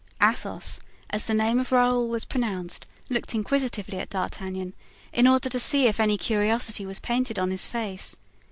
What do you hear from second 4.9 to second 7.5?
in order to see if any curiosity was painted